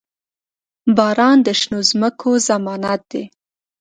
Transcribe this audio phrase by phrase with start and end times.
[0.97, 3.23] •باران د شنو ځمکو ضمانت دی.